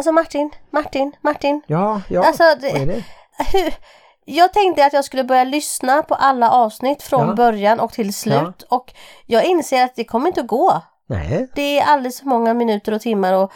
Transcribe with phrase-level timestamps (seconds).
[0.00, 1.62] Alltså Martin, Martin, Martin.
[1.66, 3.04] Ja, ja, Alltså, det- vad är det?
[3.52, 3.74] Hur?
[4.24, 7.34] Jag tänkte att jag skulle börja lyssna på alla avsnitt från Ja.
[7.34, 8.92] början och till slut och
[9.26, 10.82] jag inser att det kommer inte att gå.
[11.08, 13.52] Nej, Det är alldeles för många minuter och timmar och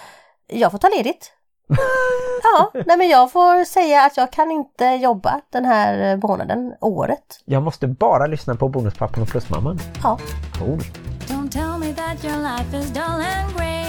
[0.47, 1.33] jag får ta ledigt.
[2.43, 6.75] Ja, nej men jag får säga att jag kan inte jobba den här eh, månaden,
[6.81, 7.41] året.
[7.45, 9.79] jag måste bara lyssna på Bonuspappan och Plusmamman.
[10.03, 10.19] Ja.
[10.59, 10.81] Cool.
[11.29, 13.84] Don't tell me that your life is dull and grey.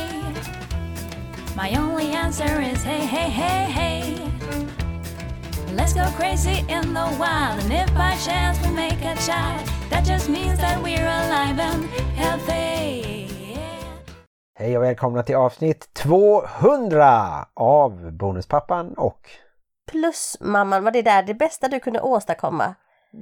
[1.56, 4.18] My only answer is hey, hey, hey, hey.
[5.74, 10.06] Let's go crazy in the wild, and if by chance we make a child, that
[10.06, 13.02] just means that we're alive and healthy.
[14.58, 19.30] Hej och välkomna till avsnitt 200 av Bonuspappan och
[19.92, 22.76] Plus mamman, var det där det bästa du kunde åstadkomma?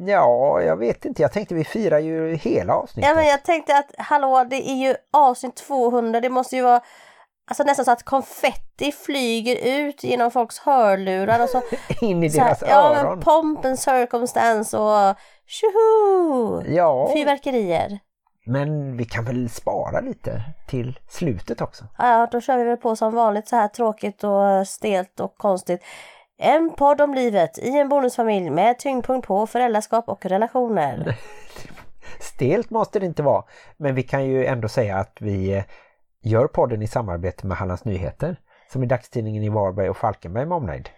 [0.05, 3.10] ja, jag vet inte, jag tänkte vi firar ju hela avsnittet.
[3.10, 6.82] Ja men jag tänkte att hallå det är ju avsnitt 200, det måste ju vara
[7.48, 11.62] Alltså nästan så att konfetti flyger ut genom folks hörlurar och så,
[12.02, 13.10] In i så här, deras ja, öron.
[13.10, 16.63] men pomp and circumstance och tjoho!
[16.68, 18.00] Ja, Fyrverkerier.
[18.46, 21.85] men vi kan väl spara lite till slutet också.
[21.98, 25.84] Ja, då kör vi väl på som vanligt så här tråkigt och stelt och konstigt.
[26.38, 31.16] En podd om livet i en bonusfamilj med tyngdpunkt på föräldraskap och relationer.
[32.20, 33.44] Stelt måste det inte vara,
[33.78, 35.63] men vi kan ju ändå säga att vi
[36.24, 38.40] gör podden i samarbete med Hallands Nyheter,
[38.71, 40.90] som är dagstidningen i Varberg och Falkenberg med omnejd.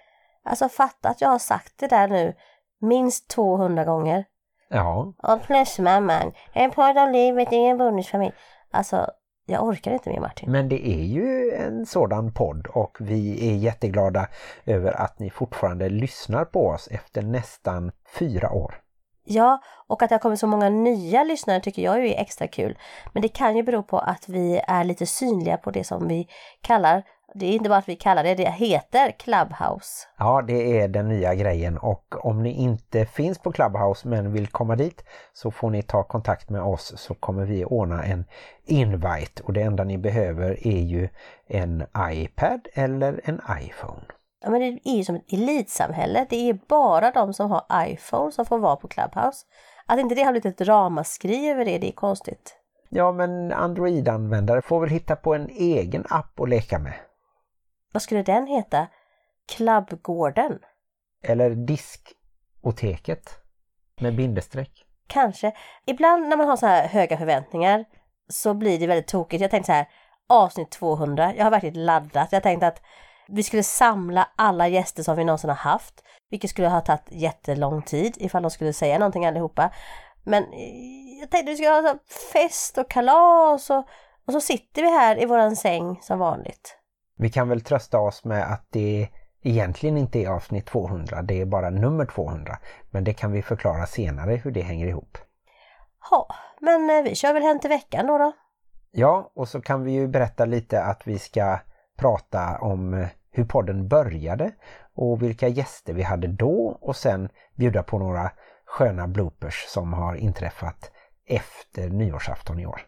[0.44, 2.34] Alltså fatta att jag har sagt det där nu
[2.82, 4.26] minst 200 gånger.
[4.70, 8.34] Ja, Och plus mamman, en podd om livet i en bonusfamilj.
[8.72, 9.08] Alltså,
[9.46, 10.52] jag orkar inte mer Martin.
[10.52, 14.28] men det är ju en sådan podd och vi är jätteglada
[14.66, 18.76] över att ni fortfarande lyssnar på oss efter nästan fyra år.
[19.28, 22.48] Ja, och att det har kommit så många nya lyssnare tycker jag ju är extra
[22.48, 22.78] kul.
[23.14, 26.28] Men det kan ju bero på att vi är lite synliga på det som vi
[26.62, 30.08] kallar, det är inte bara att vi kallar det, det heter Clubhouse.
[30.18, 34.48] Ja, det är den nya grejen och om ni inte finns på Clubhouse men vill
[34.48, 35.04] komma dit
[35.34, 38.26] så får ni ta kontakt med oss så kommer vi ordna en
[38.66, 41.10] invite och det enda ni behöver är ju
[41.48, 44.06] en iPad eller en iPhone.
[44.46, 46.26] Ja, men det är ju som ett elitsamhälle.
[46.30, 49.46] Det är bara de som har iPhone som får vara på Clubhouse.
[49.86, 52.56] Att inte det har blivit ett ramaskri över det, det är konstigt.
[52.90, 56.94] Ja, men Android-användare får väl hitta på en egen app att leka med.
[57.94, 58.88] Vad skulle den heta?
[59.56, 60.60] Klubbgården?
[61.24, 63.30] Eller diskoteket
[64.02, 64.86] med bindestreck.
[65.08, 65.52] Kanske.
[65.86, 67.86] Ibland när man har så här höga förväntningar
[68.30, 69.42] så blir det väldigt tokigt.
[69.42, 69.88] Jag tänkte så här,
[70.30, 72.32] avsnitt 200, jag har verkligen laddat.
[72.32, 72.82] Jag tänkte att
[73.28, 77.82] vi skulle samla alla gäster som vi någonsin har haft, vilket skulle ha tagit jättelång
[77.82, 79.72] tid ifall de skulle säga någonting allihopa.
[80.24, 81.98] Men eh, jag tänkte vi ska ha
[82.34, 83.88] fest och kalas och,
[84.28, 86.78] och så sitter vi här i våran säng som vanligt.
[87.18, 89.10] Vi kan väl trösta oss med att det
[89.42, 92.58] egentligen inte är avsnitt 200, det är bara nummer 200.
[92.92, 95.18] Men det kan vi förklara senare hur det hänger ihop.
[96.12, 96.28] Ja,
[96.60, 98.32] men eh, vi kör väl hem till veckan då då.
[98.92, 101.60] Ja, och så kan vi ju berätta lite att vi ska
[101.98, 104.52] prata om eh, hur podden började
[104.96, 108.32] och vilka gäster vi hade då och sen bjuda på några
[108.66, 110.92] sköna bloopers som har inträffat
[111.26, 112.82] efter nyårsafton i år.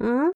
[0.00, 0.32] Mm.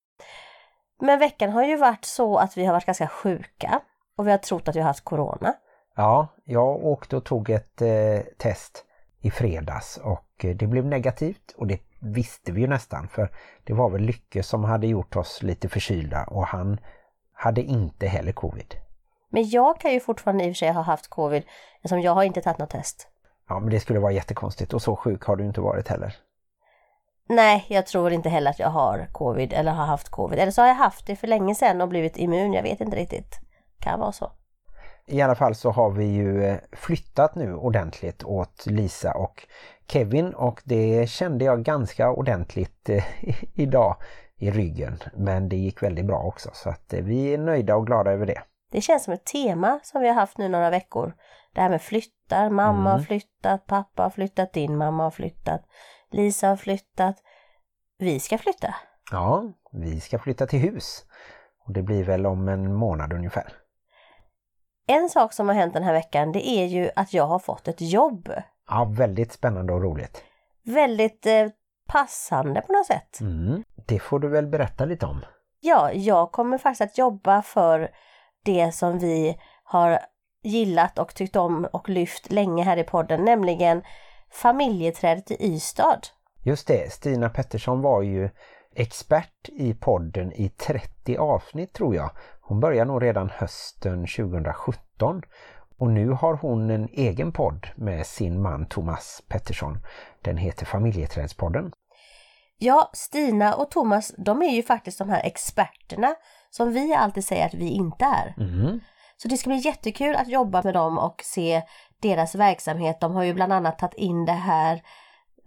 [1.00, 3.80] Men veckan har ju varit så att vi har varit ganska sjuka
[4.16, 5.54] och vi har trott att vi har haft corona.
[5.96, 8.84] Ja, jag åkte och tog ett eh, test
[9.20, 13.30] i fredags och eh, det blev negativt och det visste vi ju nästan för
[13.64, 16.78] det var väl Lycke som hade gjort oss lite förkylda och han
[17.42, 18.74] hade inte heller covid.
[19.30, 21.42] Men jag kan ju fortfarande i och för sig ha haft covid
[21.76, 23.08] eftersom jag har inte tagit något test.
[23.48, 26.16] Ja, men det skulle vara jättekonstigt och så sjuk har du inte varit heller.
[27.28, 30.38] Nej, jag tror inte heller att jag har covid eller har haft covid.
[30.38, 32.52] Eller så har jag haft det för länge sedan och blivit immun.
[32.52, 33.40] Jag vet inte riktigt.
[33.78, 34.32] Kan vara så.
[35.06, 39.46] I alla fall så har vi ju eh, flyttat nu ordentligt åt Lisa och
[39.88, 43.04] Kevin och det kände jag ganska ordentligt eh,
[43.54, 43.96] idag
[44.42, 44.98] i ryggen.
[45.16, 48.26] Men det gick väldigt bra också så att eh, vi är nöjda och glada över
[48.26, 48.42] det.
[48.70, 51.14] Det känns som ett tema som vi har haft nu några veckor.
[51.54, 52.50] Det här med flyttar.
[52.50, 53.06] Mamma har Mm.
[53.06, 55.62] flyttat, pappa har flyttat, din mamma har flyttat,
[56.10, 57.16] Lisa har flyttat.
[57.98, 58.74] Vi ska flytta.
[59.10, 61.04] Ja, vi ska flytta till hus
[61.66, 63.52] och det blir väl om en månad ungefär.
[64.86, 67.68] En sak som har hänt den här veckan det är ju att jag har fått
[67.68, 68.32] ett jobb.
[68.68, 70.24] Ja, väldigt spännande och roligt.
[70.64, 71.46] Väldigt eh,
[71.86, 73.20] passande på något sätt.
[73.20, 73.64] Mm.
[73.86, 75.24] Det får du väl berätta lite om.
[75.60, 77.90] Ja, jag kommer faktiskt att jobba för
[78.44, 80.00] det som vi har
[80.42, 83.82] gillat och tyckt om och lyft länge här i podden, nämligen
[84.30, 86.00] familjeträdet i Ystad.
[86.42, 88.30] Just det, Stina Pettersson var ju
[88.74, 92.10] expert i podden i 30 avsnitt tror jag.
[92.40, 95.22] Hon började nog redan hösten 2017
[95.78, 99.78] och nu har hon en egen podd med sin man Thomas Pettersson.
[100.22, 101.72] Den heter Familjeträdspodden.
[102.58, 106.14] Ja, Stina och Thomas, de är ju faktiskt de här experterna
[106.50, 108.34] som vi alltid säger att vi inte är.
[108.38, 108.80] Mm.
[109.16, 111.62] Så det ska bli jättekul att jobba med dem och se
[112.00, 113.00] deras verksamhet.
[113.00, 114.82] De har ju bland annat tagit in det här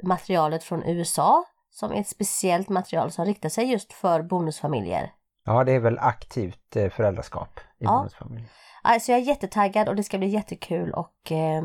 [0.03, 5.11] materialet från USA som är ett speciellt material som riktar sig just för bonusfamiljer.
[5.45, 7.97] Ja, det är väl aktivt eh, föräldraskap i Ja.
[7.97, 8.49] bonusfamilj.
[8.83, 11.63] Alltså jag är jättetaggad och det ska bli jättekul och eh,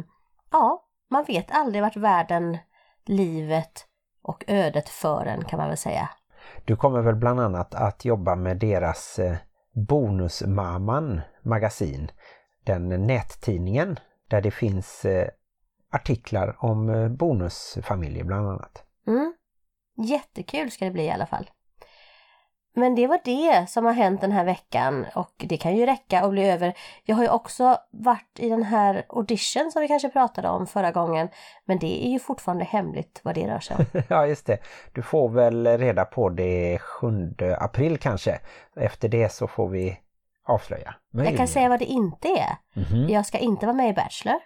[0.53, 2.59] ja, man vet aldrig vart världen,
[3.05, 3.87] livet
[4.23, 6.11] och ödet för en kan man väl säga.
[6.65, 9.37] Du kommer väl bland annat att jobba med deras eh,
[9.89, 12.11] Bonusmamman magasin,
[12.65, 13.99] den nättidningen
[14.29, 15.29] där det finns eh,
[15.93, 18.85] artiklar om eh, bonusfamiljer bland annat.
[19.07, 19.35] Mm.
[19.97, 21.51] Jättekul ska det bli i alla fall.
[22.75, 26.25] Men det var det som har hänt den här veckan och det kan ju räcka
[26.25, 26.75] och bli över.
[27.05, 30.91] Jag har ju också varit i den här audition som vi kanske pratade om förra
[30.91, 31.29] gången.
[31.65, 33.85] Men det är ju fortfarande hemligt vad det rör sig om.
[34.09, 34.59] ja just det,
[34.93, 38.41] du får väl reda på det 7 april kanske.
[38.77, 39.99] Efter det så får vi
[40.47, 40.95] avslöja.
[41.13, 42.57] Jag kan säga vad det inte är.
[42.81, 43.09] Mhm.
[43.09, 44.39] Jag ska inte vara med i Bachelor.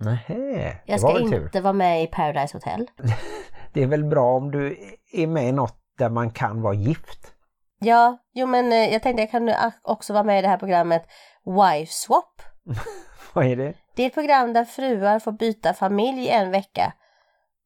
[0.00, 1.44] Nähä, Jag ska väl tur.
[1.44, 2.90] inte vara med i Paradise Hotel.
[3.72, 4.76] Det är väl bra om du
[5.12, 7.31] är med i något där man kan vara gift.
[7.84, 11.02] Ja, jo men eh, jag tänkte jag kan också vara med i det här programmet
[11.44, 12.42] Wife Swap.
[13.32, 13.74] Vad är det?
[13.96, 16.92] Det är ett program där fruar får byta familj en vecka.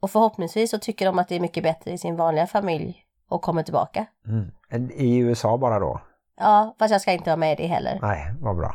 [0.00, 3.42] Och förhoppningsvis så tycker de att det är mycket bättre i sin vanliga familj och
[3.42, 4.06] kommer tillbaka.
[4.26, 4.90] Mm.
[4.90, 6.00] I USA bara då?
[6.36, 7.98] Ja, fast jag ska inte vara med i det heller.
[8.02, 8.74] Nej, vad bra.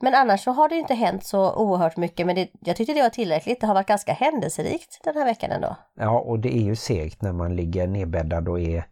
[0.00, 2.26] Men annars så har det inte hänt så oerhört mycket.
[2.26, 3.60] Men det, jag tyckte det var tillräckligt.
[3.60, 5.76] Det har varit ganska händelserikt den här veckan ändå.
[5.96, 8.86] Ja, och det är ju segt när man ligger nedbäddad och är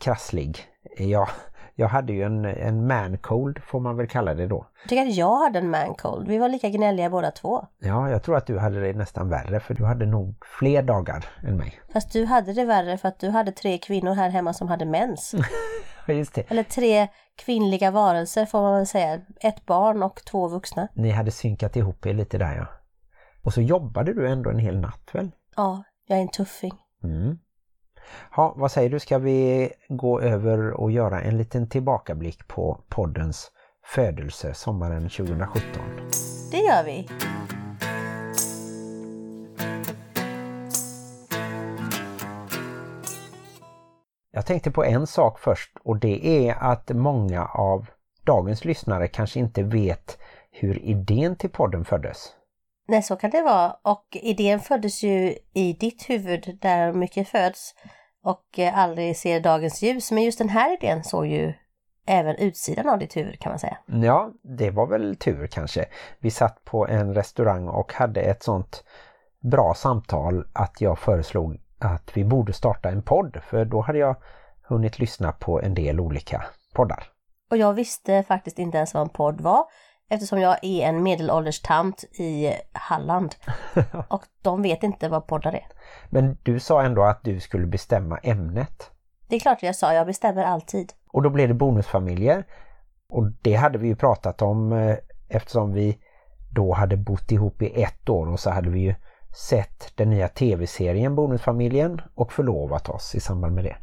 [0.00, 0.58] krasslig.
[0.96, 1.28] Ja,
[1.74, 4.66] jag hade ju en, en man cold får man väl kalla det då.
[4.82, 6.28] Jag tycker att jag hade en man cold.
[6.28, 7.66] Vi var lika gnälliga båda två.
[7.78, 11.24] Ja, jag tror att du hade det nästan värre för du hade nog fler dagar
[11.42, 11.80] än mig.
[11.92, 14.84] Fast du hade det värre för att du hade tre kvinnor här hemma som hade
[14.84, 15.34] mens.
[16.08, 16.50] Just det.
[16.50, 19.20] Eller tre kvinnliga varelser får man väl säga.
[19.40, 20.88] Ett barn och två vuxna.
[20.94, 22.66] Ni hade synkat ihop er lite där ja.
[23.42, 25.30] Och så jobbade du ändå en hel natt väl?
[25.56, 26.74] Ja, jag är en tuffing.
[27.04, 27.38] Mm.
[28.36, 29.00] Ja, vad säger du?
[29.00, 33.50] Ska vi gå över och göra en liten tillbakablick på poddens
[33.84, 35.62] födelse sommaren 2017?
[36.50, 37.08] Det gör vi.
[44.32, 47.86] Jag tänkte på en sak först och det är att många av
[48.24, 50.18] dagens lyssnare kanske inte vet
[50.50, 52.32] hur idén till podden föddes.
[52.88, 53.76] Nej, så kan det vara.
[53.82, 57.74] Och idén föddes ju i ditt huvud där mycket föds
[58.24, 60.12] och eh, aldrig ser dagens ljus.
[60.12, 61.52] Men just den här idén såg ju
[62.06, 63.78] även utsidan av ditt huvud kan man säga.
[63.86, 65.86] Ja, det var väl tur kanske.
[66.18, 68.84] Vi satt på en restaurang och hade ett sånt
[69.40, 74.16] bra samtal att jag föreslog att vi borde starta en podd för då hade jag
[74.62, 76.44] hunnit lyssna på en del olika
[76.74, 77.04] poddar.
[77.50, 79.64] Och jag visste faktiskt inte ens vad en podd var
[80.10, 83.34] eftersom jag är en medelålders tant i Halland.
[84.08, 85.66] Och de vet inte vad poddar är.
[86.08, 88.90] Men du sa ändå att du skulle bestämma ämnet.
[89.28, 90.92] Det är klart jag sa, jag bestämmer alltid.
[91.12, 92.44] Och då blev det bonusfamiljer.
[93.08, 94.96] Och det hade vi ju pratat om eh,
[95.28, 95.98] eftersom vi
[96.52, 98.94] då hade bott ihop i ett år och så hade vi ju
[99.48, 103.76] sett den nya tv-serien Bonusfamiljen och förlovat oss i samband med det.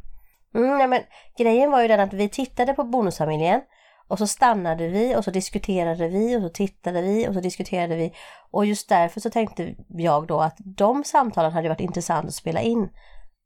[0.54, 1.00] Mm, nej, men
[1.38, 3.60] grejen var ju den att vi tittade på Bonusfamiljen
[4.08, 7.96] och så stannade vi och så diskuterade vi och så tittade vi och så diskuterade
[7.96, 8.12] vi.
[8.50, 12.60] Och just därför så tänkte jag då att de samtalen hade varit intressant att spela
[12.60, 12.88] in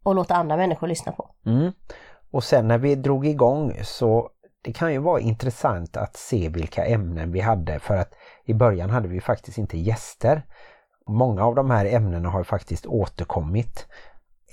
[0.04, 1.34] och låta andra människor lyssna på.
[1.46, 1.72] Mm.
[2.32, 4.30] Och sen när vi drog igång så
[4.64, 8.14] det kan ju vara intressant att se vilka ämnen vi hade för att
[8.44, 10.42] i början hade vi faktiskt inte gäster.
[11.06, 13.86] Många av de här ämnena har ju faktiskt återkommit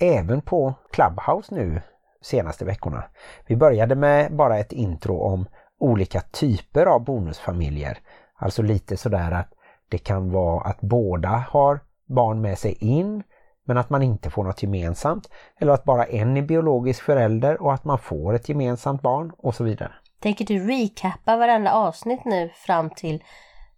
[0.00, 1.82] även på Clubhouse nu
[2.22, 3.04] senaste veckorna.
[3.46, 5.46] Vi började med bara ett intro om
[5.80, 7.98] olika typer av bonusfamiljer.
[8.36, 9.48] Alltså lite sådär att
[9.88, 13.22] det kan vara att båda har barn med sig in
[13.64, 15.30] men att man inte får något gemensamt.
[15.60, 19.54] Eller att bara en är biologisk förälder och att man får ett gemensamt barn och
[19.54, 19.92] så vidare.
[20.20, 23.22] Tänker du recappa varenda avsnitt nu fram till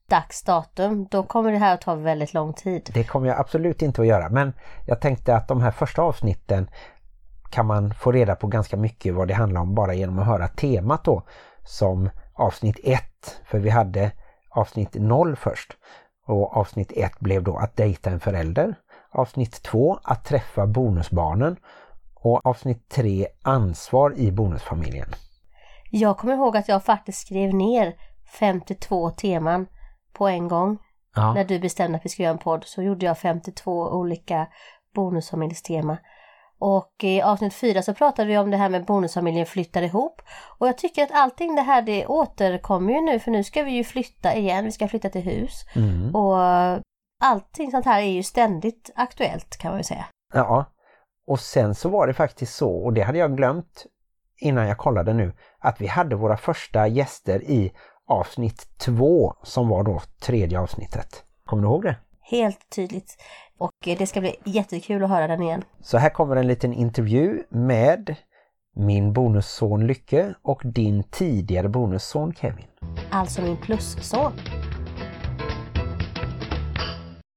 [0.09, 1.06] dags datum?
[1.11, 2.90] Då kommer det här att ta väldigt lång tid.
[2.94, 4.52] Det kommer jag absolut inte att göra men
[4.87, 6.71] jag tänkte att de här första avsnitten
[7.50, 10.49] kan man få reda på ganska mycket vad det handlar om bara genom att höra
[10.49, 11.23] temat då
[11.64, 13.02] som avsnitt 1
[13.45, 14.12] för vi hade
[14.50, 15.76] avsnitt 0 först
[16.26, 18.75] och avsnitt 1 blev då att dejta en förälder
[19.12, 21.57] avsnitt 2 att träffa bonusbarnen
[22.14, 25.09] och avsnitt 3 ansvar i bonusfamiljen.
[25.90, 27.95] Jag kommer ihåg att jag faktiskt skrev ner
[28.40, 29.66] 52 teman
[30.12, 30.78] på en gång.
[31.14, 31.35] Ja.
[31.35, 34.47] När du bestämde att vi skulle göra en podd så gjorde jag 52 olika
[34.95, 35.99] bonusfamiljstema.
[36.64, 40.23] Och i avsnitt 4 så pratade vi om det här med bonusfamiljen flyttar ihop.
[40.59, 43.71] Och jag tycker att allting det här det återkommer ju nu för nu ska vi
[43.71, 45.64] ju flytta igen, vi ska flytta till hus.
[45.75, 46.14] Mm.
[46.14, 46.37] Och
[47.23, 50.04] allting sånt här är ju ständigt aktuellt kan man ju säga.
[50.35, 50.64] Ja,
[51.26, 53.87] och sen så var det faktiskt så, och det hade jag glömt
[54.38, 57.73] innan jag kollade nu, att vi hade våra första gäster i
[58.07, 61.25] avsnitt två som var då tredje avsnittet.
[61.45, 61.97] Kommer du ihåg det?
[62.33, 63.17] Helt tydligt.
[63.59, 65.62] Och eh, det ska bli jättekul att höra den igen.
[65.81, 68.17] Så här kommer en liten intervju med
[68.77, 72.65] min bonusson Lycke och din tidigare bonusson Kevin.
[73.11, 74.33] Alltså min plusson.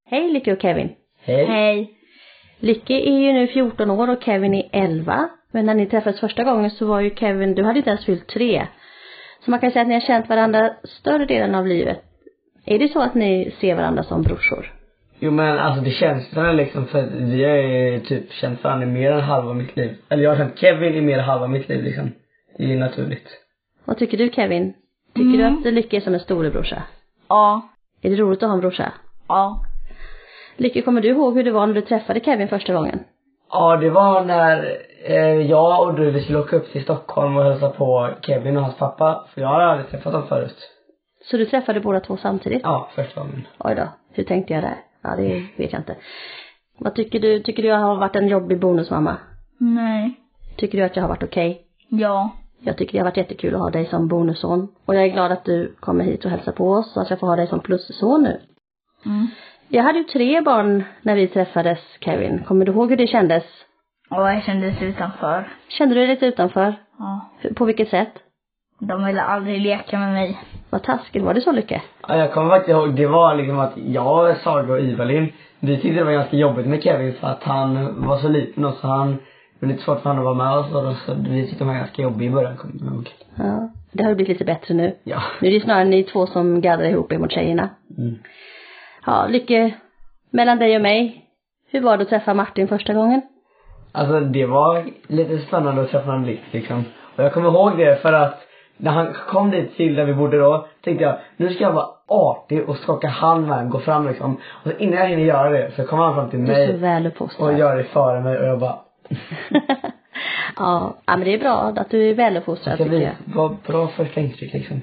[0.06, 0.90] Hej Lycke och Kevin.
[1.22, 1.46] Hej.
[1.46, 1.92] Hej.
[2.60, 5.30] Lycke är ju nu 14 år och Kevin är 11.
[5.52, 8.28] Men när ni träffades första gången så var ju Kevin, du hade inte ens fyllt
[8.28, 8.68] tre.
[9.46, 11.98] Så man kan säga att ni har känt varandra större delen av livet.
[12.66, 14.76] Är det så att ni ser varandra som brorsor?
[15.20, 18.88] Jo men alltså det känns för den liksom för vi har ju typ känt varandra
[18.88, 19.98] mer än halva mitt liv.
[20.10, 22.12] Eller jag har känt Kevin i mer än halva mitt liv liksom.
[22.58, 23.28] Det är ju naturligt.
[23.86, 24.74] Vad tycker du Kevin?
[25.16, 26.84] Tycker du att Lycke är som en storebrorsa?
[27.30, 27.62] Ja.
[28.02, 28.92] Är det roligt att ha en brorsa?
[29.28, 29.66] Ja.
[30.58, 33.00] Lycke, kommer du ihåg hur det var när du träffade Kevin första gången?
[33.52, 37.44] Ja det var när eh, jag och du vi skulle åka upp till Stockholm och
[37.44, 39.28] hälsa på Kevin och hans pappa.
[39.34, 40.72] För jag har aldrig träffat dem förut.
[41.26, 42.62] Så du träffade båda två samtidigt?
[42.64, 43.48] Ja, första gången.
[43.60, 44.78] Oj då, hur tänkte jag där?
[45.06, 45.96] Ja, det vet jag inte.
[46.78, 47.40] Vad tycker du?
[47.40, 49.18] Tycker du jag har varit en jobbig bonusmamma?
[49.58, 50.20] Nej.
[50.58, 51.62] Tycker du att jag har varit okej?
[51.90, 52.30] Ja.
[52.60, 54.68] Jag tycker det har varit jättekul att ha dig som bonusson.
[54.86, 57.20] Och jag är glad att du kommer hit och hälsar på oss så att jag
[57.20, 58.42] får ha dig som plusson nu.
[59.06, 59.28] Mm.
[59.68, 62.44] Jag hade ju tre barn när vi träffades, Kevin.
[62.44, 63.44] Kommer du ihåg hur det kändes?
[64.10, 65.48] Och jag kändes utanför.
[65.68, 66.76] Kände du dig lite utanför?
[66.98, 67.30] Ja.
[67.56, 68.14] På vilket sätt?
[68.80, 70.40] De ville aldrig leka med mig.
[70.70, 71.82] Vad taskigt, var det så Lycke?
[72.08, 76.00] Ja, jag kommer faktiskt ihåg, det var liksom att jag, Saga och Ivalin, vi tyckte
[76.00, 79.12] det var ganska jobbigt med Kevin för att han var så liten och så han,
[79.12, 81.64] det var lite svårt för honom att vara med oss och då, så vi tyckte
[81.64, 83.10] han var ganska jobbig i början, kommer jag ihåg.
[83.36, 84.96] Ja, det har ju blivit lite bättre nu.
[85.04, 85.22] Ja.
[85.42, 87.70] Nu är det snarare ni två som gaddar ihop er mot tjejerna.
[87.98, 88.16] Mm.
[89.06, 89.74] Ja, Lycke,
[90.30, 91.26] mellan dig och mig,
[91.72, 93.22] hur var det att träffa Martin första gången?
[93.92, 96.84] Alltså det var lite spännande att träffa honom likt liksom.
[97.16, 98.42] Och jag kommer ihåg det för att
[98.78, 101.95] när han kom dit till där vi bodde då, tänkte jag, nu ska jag vara
[102.08, 104.36] artig och skaka hand med honom, gå fram liksom.
[104.36, 106.72] Och så innan jag hinner göra det så kommer han fram till Du är så
[106.72, 108.80] mig väl och gör det före mig och jag bara,
[110.56, 113.36] ja, ja, men det är bra att du är väluppfostrad tycker vi jag.
[113.36, 114.82] vara bra första intryck liksom.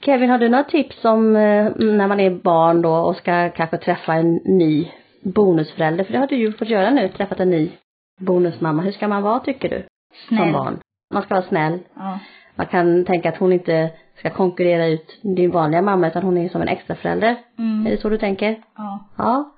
[0.00, 3.76] Kevin, har du några tips om eh, när man är barn då och ska kanske
[3.76, 4.88] träffa en ny
[5.22, 6.04] bonusförälder?
[6.04, 7.70] För det har du ju fått göra nu, träffat en ny
[8.20, 8.82] bonusmamma.
[8.82, 9.84] Hur ska man vara tycker du?
[10.28, 10.52] Som Snäll.
[10.52, 10.78] barn.
[11.14, 11.78] Man ska vara snäll.
[11.94, 12.18] Ja.
[12.54, 16.48] Man kan tänka att hon inte ska konkurrera ut din vanliga mamma utan hon är
[16.48, 17.28] som en extra förälder.
[17.28, 17.84] Är Mm.
[17.84, 18.62] det så du tänker?
[18.76, 19.04] Ja.
[19.18, 19.54] Ja.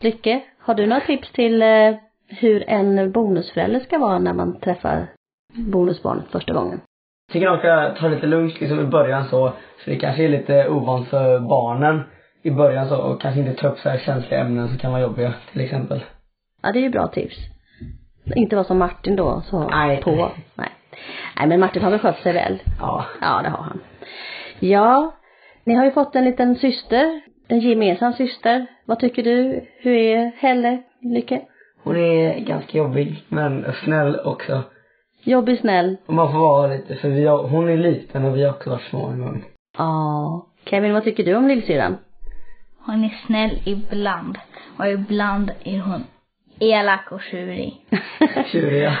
[0.00, 1.94] Lycke, har du några tips till eh,
[2.28, 5.06] hur en bonusförälder ska vara när man träffar
[5.54, 6.80] bonusbarnet första gången?
[7.32, 9.48] Tycker de ska ta det lite lugnt liksom i början så,
[9.84, 12.02] så det kanske är lite ovant för barnen
[12.42, 15.02] i början så och kanske inte ta upp så här känsliga ämnen som kan vara
[15.02, 16.04] jobbiga till exempel.
[16.62, 17.36] Ja, det är ju bra tips.
[18.36, 20.02] Inte vara som Martin då, så Nej.
[20.02, 20.10] på.
[20.10, 20.30] Nej.
[20.54, 20.68] Nej,
[21.46, 22.62] men Martin har väl skött sig väl?
[22.80, 23.04] Ja.
[23.20, 23.80] Ja, det har han.
[24.60, 25.14] Ja,
[25.64, 28.66] ni har ju fått en liten syster, en gemensam syster.
[28.84, 29.66] Vad tycker du?
[29.78, 31.40] Hur är Helle, Lycke?
[31.82, 34.62] Hon är ganska jobbig men snäll också.
[35.26, 35.96] Jobbig, snäll.
[36.06, 38.82] Man får vara lite, för vi har, hon är liten och vi har också varit
[38.90, 39.44] små en gång.
[39.78, 40.46] Ja.
[40.64, 41.96] Kevin, vad tycker du om lillsyrran?
[42.86, 44.38] Hon är snäll ibland.
[44.78, 46.04] Och ibland är hon
[46.58, 47.86] elak och tjurig.
[48.52, 48.82] Tjuriga.
[48.90, 48.96] Ja,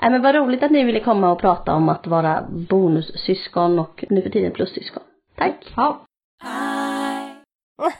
[0.00, 4.04] nej, men vad roligt att ni ville komma och prata om att vara bonussyskon och
[4.10, 5.02] nu för tiden plussyskon.
[5.36, 5.72] Tack.
[5.76, 6.04] Ja.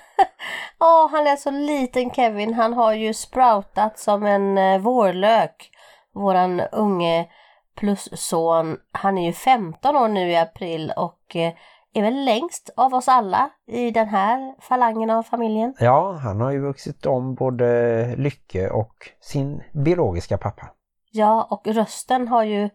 [0.80, 2.54] Åh, han är så liten Kevin.
[2.54, 5.70] Han har ju sproutat som en eh, vårlök.
[6.14, 7.28] Våran unge
[7.76, 8.76] plusson.
[8.92, 11.52] Han är ju 15 år nu i april och eh,
[11.94, 15.74] är väl längst av oss alla i den här falangen av familjen.
[15.80, 20.66] Ja, han har ju vuxit om både Lycke och sin biologiska pappa.
[21.12, 22.70] Ja, och rösten har ju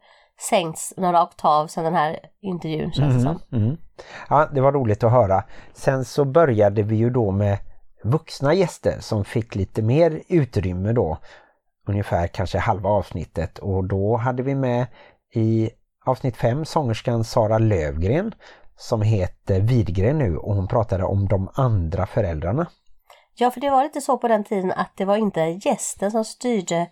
[0.50, 3.40] sänkts några oktav sedan den här intervjun känns det som.
[3.52, 3.78] Mm.
[4.30, 5.44] Ja, det var roligt att höra.
[5.74, 7.58] Sen så började vi ju då med
[8.04, 11.18] vuxna gäster som fick lite mer utrymme då.
[11.88, 14.88] Ungefär kanske halva avsnittet och då hade vi med
[15.34, 15.70] i
[16.06, 18.34] avsnitt 5 sångerskan Sara Lövgren
[18.76, 22.68] som heter Vidgren nu och hon pratade om de andra föräldrarna.
[23.36, 26.26] Ja, för det var lite så på den tiden att det var inte gästen som
[26.26, 26.88] styrde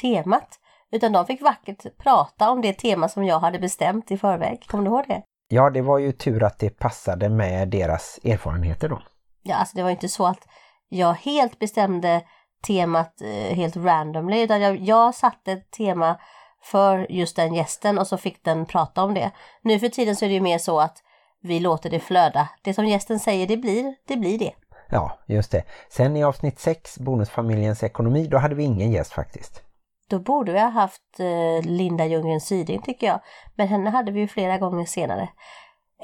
[0.00, 0.48] temat
[0.92, 4.64] Utan de fick vackert prata om det tema som jag hade bestämt i förväg.
[4.66, 5.22] Kommer du ihåg det?
[5.48, 9.02] Ja, det var ju tur att det passade med deras erfarenheter då.
[9.42, 10.48] Ja, alltså det var inte så att
[10.88, 12.22] jag helt bestämde
[12.66, 16.20] temat eh, helt randomly utan jag, jag satte ett tema
[16.62, 19.30] för just den gästen och så fick den prata om det.
[19.62, 21.02] Nu för tiden så är det ju mer så att
[21.42, 22.48] vi låter det flöda.
[22.62, 24.16] Det som gästen säger, det blir det.
[24.16, 24.52] Blir det.
[24.90, 25.62] Ja, just det.
[25.88, 29.62] Sen i avsnitt 6, Bonusfamiljens ekonomi, då hade vi ingen gäst faktiskt.
[30.08, 33.20] Då borde vi ha haft eh, Linda Ljunggren Syding tycker jag.
[33.54, 35.28] Men henne hade vi ju flera gånger senare.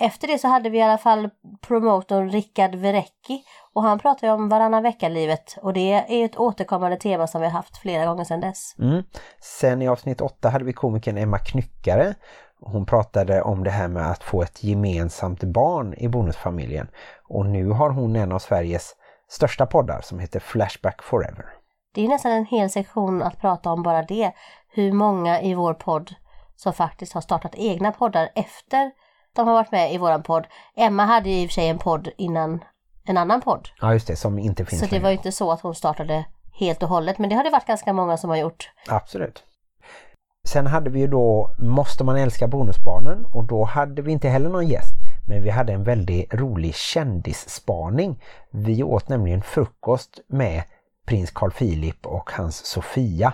[0.01, 1.31] Efter det så hade vi i alla fall
[1.61, 3.45] promotorn Rickard Verecki
[3.75, 7.47] och han pratar ju om varannan vecka-livet och det är ett återkommande tema som vi
[7.47, 8.75] har haft flera gånger sedan dess.
[8.79, 9.03] Mm.
[9.41, 12.15] Sen i avsnitt 8 hade vi komikern Emma Knyckare.
[12.61, 16.89] Hon pratade om det här med att få ett gemensamt barn i bonusfamiljen.
[17.29, 18.95] Och nu har hon en av Sveriges
[19.29, 21.47] största poddar som heter Flashback Forever.
[21.95, 24.33] Det är nästan en hel sektion att prata om bara det.
[24.69, 26.15] Hur många i vår podd
[26.57, 28.91] som faktiskt har startat egna poddar efter
[29.35, 30.47] de har varit med i våran podd.
[30.77, 32.65] Emma hade ju i och för sig en podd innan
[33.05, 33.69] en annan podd.
[33.81, 35.03] Ja just det, som inte finns Så det längre.
[35.03, 37.67] var ju inte så att hon startade helt och hållet, men det har det varit
[37.67, 38.71] ganska många som har gjort.
[38.89, 39.45] Absolut.
[40.49, 44.49] Sen hade vi ju då Måste man älska bonusbarnen och då hade vi inte heller
[44.51, 44.95] någon gäst.
[45.29, 48.23] Men vi hade en väldigt rolig kändisspaning.
[48.51, 50.63] Vi åt nämligen frukost med
[51.07, 53.33] prins Carl Philip och hans Sofia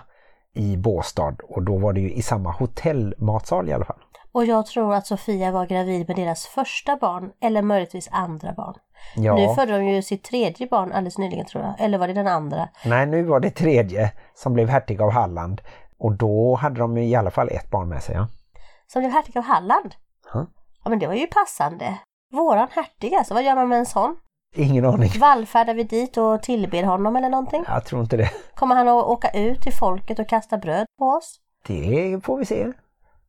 [0.55, 4.01] i Båstad och då var det ju i samma hotellmatsal i alla fall.
[4.33, 8.75] Och jag tror att Sofia var gravid med deras första barn, eller möjligtvis andra barn.
[9.17, 12.13] Ja, Nu födde de ju sitt tredje barn alldeles nyligen tror jag, eller var det
[12.15, 12.69] den andra?
[12.85, 15.61] nej nu var det tredje som blev hertig av Halland
[15.99, 18.15] och då hade de i alla fall ett barn med sig.
[18.15, 18.29] Ja.
[18.87, 19.95] Som blev hertig av Halland?
[20.35, 20.47] Ja.
[20.85, 21.99] Ja men det var ju passande.
[22.33, 24.17] Våran hertig alltså, vad gör man med en sån?
[24.57, 25.11] Ingen aning.
[25.21, 27.65] Vallfärdar vi dit och tillber honom eller någonting?
[27.67, 28.31] Jag tror inte det.
[28.55, 31.37] Kommer han att åka ut till folket och kasta bröd på oss?
[31.67, 32.67] Det får vi se.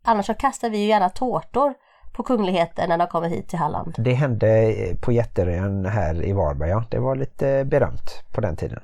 [0.03, 1.73] Annars så kastar vi ju gärna tårtor
[2.13, 3.95] på kungligheten när de kommer hit till Halland.
[3.97, 6.83] Det hände på Jätterön här i Varberg, ja.
[6.91, 8.79] Det var lite berömt på den tiden.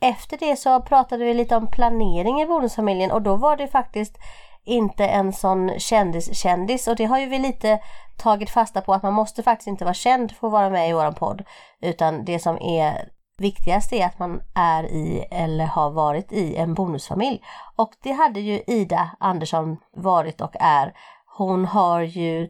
[0.00, 4.18] Efter det så pratade vi lite om planering i bonusfamiljen och då var det faktiskt
[4.64, 7.80] inte en sån kändis-kändis och det har ju vi lite
[8.18, 10.92] tagit fasta på att man måste faktiskt inte vara känd för att vara med i
[10.92, 11.44] våran podd
[11.80, 16.74] utan det som är viktigast är att man är i eller har varit i en
[16.74, 17.42] bonusfamilj.
[17.76, 20.92] Och det hade ju Ida Andersson varit och är.
[21.36, 22.48] Hon har ju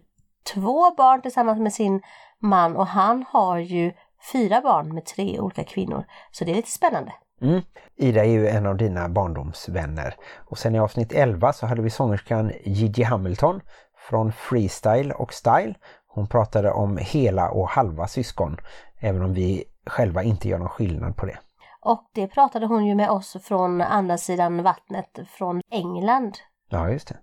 [0.55, 2.03] två barn tillsammans med sin
[2.38, 3.92] man och han har ju
[4.33, 6.05] fyra barn med tre olika kvinnor.
[6.31, 7.12] Så det är lite spännande.
[7.40, 7.62] Mm.
[7.96, 10.14] Ida är ju en av dina barndomsvänner.
[10.37, 13.61] Och sen i avsnitt 11 så hade vi sångerskan Gigi Hamilton
[14.09, 15.74] från Freestyle och Style.
[16.07, 18.57] Hon pratade om hela och halva syskon,
[19.00, 21.38] även om vi själva inte gör någon skillnad på det.
[21.81, 26.38] Och det pratade hon ju med oss från andra sidan vattnet från England.
[26.68, 27.16] Ja, just det.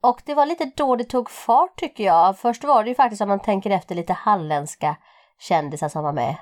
[0.00, 2.38] Och det var lite då det tog fart tycker jag.
[2.38, 4.96] Först var det ju faktiskt om man tänker efter lite halländska
[5.38, 6.36] kändisar som var med.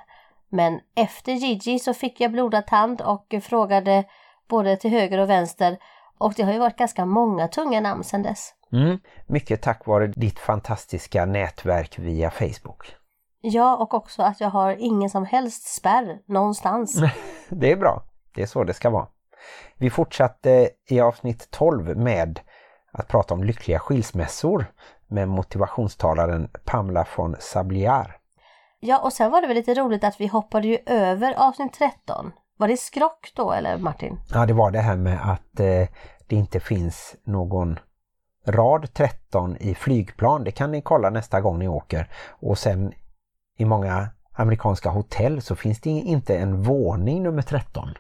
[0.49, 4.05] Men efter Gigi så fick jag blodad tand och frågade
[4.49, 5.79] både till höger och vänster.
[6.19, 8.55] Och det har ju varit ganska många tunga namn sedan dess.
[8.73, 8.99] Mm.
[9.27, 12.95] Mycket tack vare ditt fantastiska nätverk via Facebook.
[13.41, 17.01] Ja, och också att jag har ingen som helst spärr någonstans.
[17.49, 18.03] Det är bra.
[18.35, 19.07] Det är så det ska vara.
[19.77, 22.41] Vi fortsatte i avsnitt 12 med
[22.93, 24.67] att prata om lyckliga skilsmässor
[25.07, 28.17] med motivationstalaren Pamela von Sabliar.
[28.87, 32.33] Ja, och sen var det väl lite roligt att vi hoppade ju över avsnitt 13.
[32.57, 34.19] Var det skrock då eller Martin?
[34.33, 35.89] Ja, det var det här med att eh,
[36.27, 37.79] det inte finns någon
[38.47, 40.45] rad 13 i flygplan.
[40.45, 42.11] Det kan ni kolla nästa gång ni åker.
[42.29, 42.93] Och sen
[43.59, 47.95] i många amerikanska hotell så finns det inte en våning nummer 13.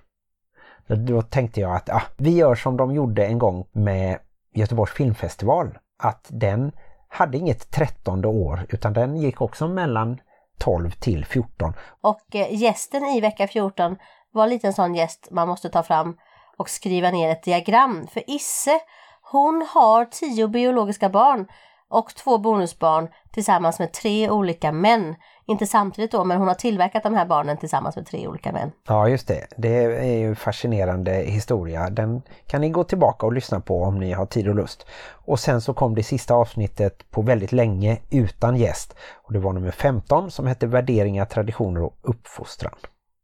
[0.87, 4.18] Då tänkte jag att ah, vi gör som de gjorde en gång med
[4.55, 5.79] Göteborgs filmfestival.
[5.99, 6.72] Att den
[7.09, 10.18] hade inget 13 år utan den gick också mellan
[10.59, 11.73] 12 till 14.
[12.01, 13.97] Och eh, gästen i vecka 14
[14.33, 16.16] var lite en sån gäst man måste ta fram
[16.57, 18.07] och skriva ner ett diagram.
[18.07, 18.81] För Isse,
[19.23, 21.47] hon har tio biologiska barn
[21.88, 25.14] och två bonusbarn tillsammans med tre olika män.
[25.49, 28.73] Inte samtidigt då, men hon har tillverkat de här barnen tillsammans med tre olika män.
[28.89, 31.91] Ja just det, det är ju en fascinerande historia.
[31.91, 34.87] Den kan ni gå tillbaka och lyssna på om ni har tid och lust.
[35.13, 38.97] Och sen så kom det sista avsnittet på väldigt länge utan gäst.
[39.15, 42.75] Och det var nummer 15 som hette Värderingar, traditioner och uppfostran.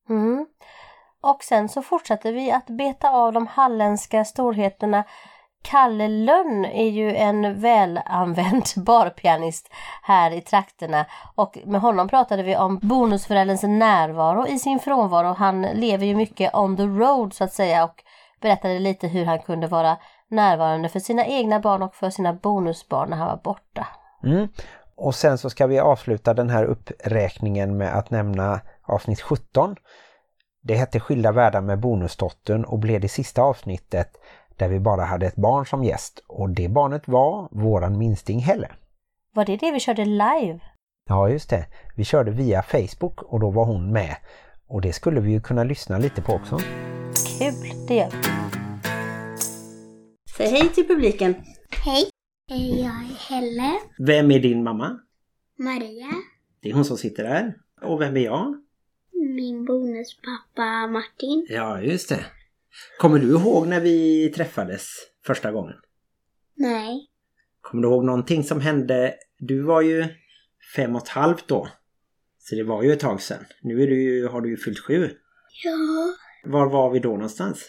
[0.09, 0.47] Mm.
[1.23, 5.05] Och sen så fortsatte vi att beta av de halländska storheterna.
[5.62, 9.68] Kalle Lönn är ju en välanvänd barpianist
[10.03, 15.35] här i trakterna och med honom pratade vi om bonusförälderns närvaro i sin frånvaro.
[15.38, 18.05] Han lever ju mycket on the road så att säga och
[18.40, 19.96] berättade lite hur han kunde vara
[20.29, 23.87] närvarande för sina egna barn och för sina bonusbarn när han var borta.
[24.25, 24.48] Mm.
[24.96, 29.77] Och sen så ska vi avsluta den här uppräkningen med att nämna avsnitt 17.
[30.62, 34.16] Det hette Skilda världar med bonusdottern och blev det sista avsnittet
[34.59, 36.25] där vi bara hade ett barn som gäst.
[36.27, 38.69] Och det barnet var våran minsting Helle.
[39.35, 40.61] Var det det vi körde live?
[41.09, 44.17] Ja just det, vi körde via Facebook och då var hon med.
[44.67, 46.59] Och det skulle vi ju kunna lyssna lite på också.
[47.38, 47.55] Kul,
[47.88, 48.17] det gör vi.
[50.37, 51.35] Säg hej till publiken.
[51.85, 52.09] Hej,
[52.49, 54.99] jag är Helle, Vem är din mamma?
[55.59, 56.09] Maria,
[56.62, 57.55] Det är hon som sitter där.
[57.83, 58.55] Och vem är jag?
[59.37, 61.47] min bonuspappa Martin.
[61.49, 62.25] Ja just det.
[62.99, 64.87] Kommer du ihåg när vi träffades
[65.27, 65.75] första gången?
[66.55, 67.09] Nej,
[67.61, 69.15] Kommer du ihåg någonting som hände?
[69.39, 70.07] Du var ju
[70.77, 71.69] fem och ett halvt då.
[72.39, 73.45] Så det var ju ett tag sedan.
[73.63, 75.11] Nu är du ju, har du ju fyllt sju.
[75.65, 75.73] ja,
[76.45, 77.69] Var var vi då någonstans?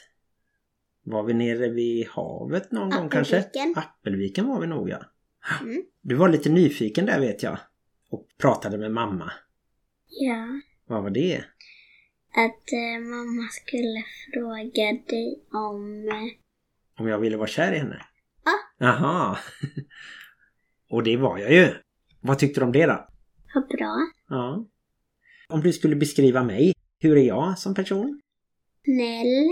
[1.05, 3.39] Var vi nere vid havet någon gång kanske?
[3.39, 3.73] Appelviken.
[3.77, 5.03] Appelviken var vi nog ja.
[5.61, 5.83] Mm.
[6.01, 7.57] Du var lite nyfiken där vet jag.
[8.09, 9.31] Och pratade med mamma.
[10.07, 10.47] ja.
[10.87, 11.43] Vad var det?
[12.35, 16.07] Att eh, mamma skulle fråga dig om...
[16.09, 18.05] Eh, Om jag ville vara kär i henne?
[18.45, 18.51] Ja.
[18.77, 19.37] Jaha.
[20.89, 21.67] Och det var jag ju.
[22.21, 23.07] Vad tyckte du om det då?
[23.55, 23.97] vad bra.
[24.29, 24.65] Ja.
[25.49, 28.21] Om du skulle beskriva mig, hur är jag som person?
[28.83, 29.49] Snäll.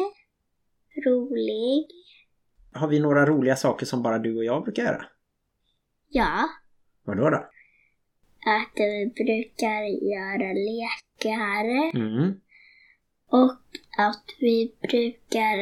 [1.05, 1.87] Rolig.
[2.73, 5.05] Har vi några roliga saker som bara du och jag brukar göra?
[6.09, 6.49] Ja.
[7.03, 7.37] Vadå då?
[8.45, 11.95] Att vi brukar göra lekar.
[11.99, 12.33] Mm.
[13.31, 13.57] Och
[13.97, 15.57] att vi brukar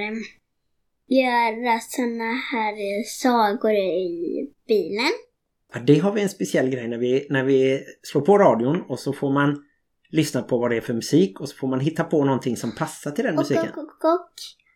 [1.07, 5.11] göra såna här sagor i bilen.
[5.73, 8.99] Ja, det har vi en speciell grej när vi, när vi slår på radion och
[8.99, 9.63] så får man
[10.09, 12.75] lyssna på vad det är för musik och så får man hitta på någonting som
[12.75, 13.69] passar till den Och, musiken.
[13.69, 14.33] och, och, och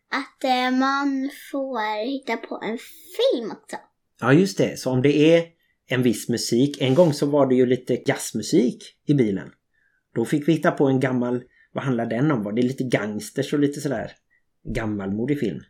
[0.10, 2.78] att eh, man får hitta på en
[3.18, 3.78] film också.
[4.22, 5.44] Ja just det, så om det är
[5.88, 6.82] en viss musik.
[6.82, 9.52] En gång så var det ju lite jazzmusik i bilen.
[10.16, 12.44] Då fick vi hitta på en gammal, vad handlar den om?
[12.44, 14.12] Var det lite gangsters och lite sådär
[14.64, 15.64] gammalmodig film?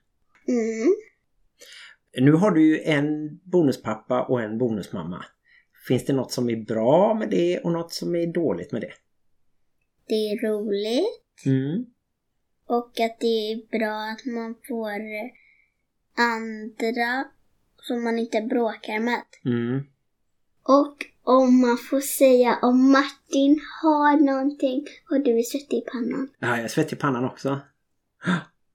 [0.48, 0.96] Mm.
[2.18, 5.26] Nu har du ju en bonuspappa och en bonusmamma.
[5.88, 8.94] Finns det något som är bra med det och något som är dåligt med det?
[10.08, 11.46] Det är roligt.
[11.46, 11.86] Mm.
[12.66, 15.02] Och att det är bra att man får
[16.18, 17.26] andra
[17.82, 19.24] som man inte bråkar med.
[19.46, 19.84] Mm.
[20.64, 26.30] Och om man får säga om Martin har någonting och du är svettig i pannan.
[26.40, 27.60] Ja, jag är svettig i pannan också.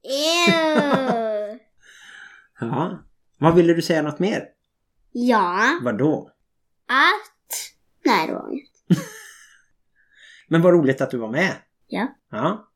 [0.02, 1.58] Ew.
[2.60, 3.02] Ja.
[3.38, 4.44] Vad ville du säga något mer?
[5.12, 6.30] ja, Vadå?
[6.86, 7.72] att...
[8.04, 8.68] Nej, det var inget.
[10.48, 11.56] Men vad roligt att du var med.
[11.86, 12.06] Ja.
[12.30, 12.68] Ja.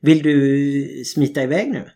[0.00, 1.90] Vill du smita iväg nu?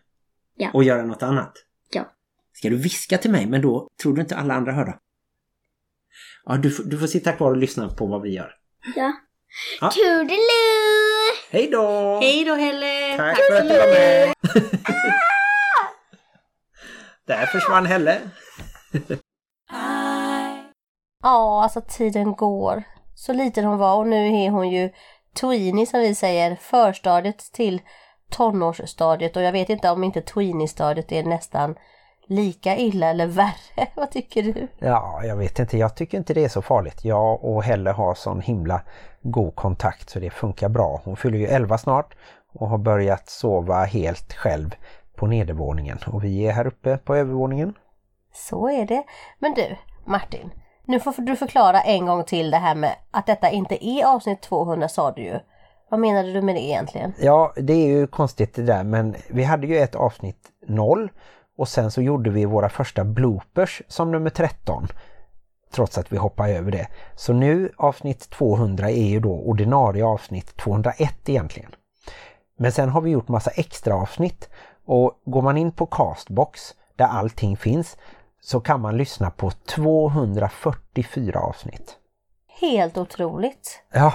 [0.55, 0.71] Ja.
[0.73, 1.53] Och göra något annat?
[1.91, 2.13] Ja.
[2.53, 4.93] Ska du viska till mig men då tror du inte alla andra hör då?
[6.45, 8.51] Ja, du, får- du får sitta kvar och lyssna på vad vi gör.
[8.95, 9.11] Ja.
[9.81, 9.89] Ja.
[9.91, 11.35] Toodaloo!
[11.51, 12.19] Hej då!
[12.21, 13.17] Hej då Helle!
[13.17, 14.33] Tack för att du var med!
[17.27, 18.21] Där försvann Helle.
[21.23, 22.83] Ja, alltså tiden går.
[23.15, 24.89] Så liten hon var och nu är hon ju
[25.41, 27.81] tweenie som vi säger, förstadiet till
[28.31, 31.75] tonårsstadiet och jag vet inte om inte tweenie-stadiet är nästan
[32.27, 33.87] lika illa eller värre.
[33.95, 34.67] Vad tycker du?
[34.79, 35.77] Ja, jag vet inte.
[35.77, 37.05] Jag tycker inte det är så farligt.
[37.05, 38.81] Jag och Helle har sån himla
[39.21, 41.01] god kontakt så det funkar bra.
[41.03, 42.15] Hon fyller ju 11 snart
[42.53, 44.75] och har börjat sova helt själv
[45.15, 45.97] på nedervåningen.
[46.07, 47.73] Och vi är här uppe på övervåningen.
[48.33, 49.03] Så är det.
[49.39, 50.49] Men du, Martin.
[50.87, 54.41] Nu får du förklara en gång till det här med att detta inte är avsnitt
[54.41, 55.39] 200 sa du ju.
[55.89, 57.13] Vad menade du med det egentligen?
[57.19, 61.09] Ja, det är ju konstigt det där men vi hade ju ett avsnitt 0
[61.57, 64.87] och sen så gjorde vi våra första bloopers som nummer 13
[65.71, 66.87] trots att vi hoppar över det.
[67.15, 71.71] Så nu avsnitt 200 är ju då ordinarie avsnitt 201 egentligen.
[72.57, 74.49] Men sen har vi gjort massa extra avsnitt
[74.85, 76.61] och går man in på Castbox
[76.95, 77.97] där allting finns
[78.41, 81.97] så kan man lyssna på 244 avsnitt.
[82.61, 83.83] Helt otroligt.
[83.93, 84.13] Ja,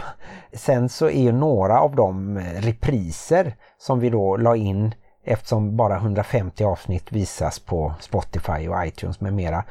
[0.53, 5.77] sen så är ju några av de eh, repriser som vi då la in eftersom
[5.77, 9.65] bara 150 avsnitt visas på Spotify och iTunes med mera.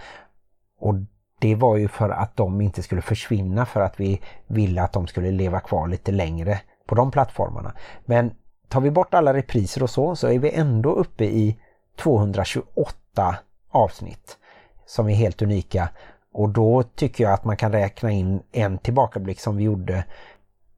[0.79, 0.95] Och
[1.39, 5.07] det var ju för att de inte skulle försvinna för att vi ville att de
[5.07, 7.73] skulle leva kvar lite längre på de plattformarna.
[8.05, 8.31] Men
[8.67, 11.59] tar vi bort alla repriser och så så är vi ändå uppe i
[11.97, 13.35] 228
[13.69, 14.37] avsnitt
[14.85, 15.89] som är helt unika
[16.31, 20.05] och då tycker jag att man kan räkna in en tillbakablick som vi gjorde